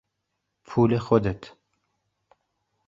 [0.65, 1.53] پول خودت